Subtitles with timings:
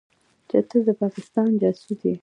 [0.49, 2.15] چې ته د پاکستان جاسوس يې.